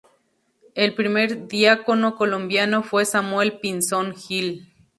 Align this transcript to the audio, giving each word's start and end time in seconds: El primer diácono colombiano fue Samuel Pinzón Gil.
El 0.73 0.95
primer 0.95 1.47
diácono 1.47 2.15
colombiano 2.15 2.81
fue 2.81 3.05
Samuel 3.05 3.59
Pinzón 3.59 4.15
Gil. 4.15 4.67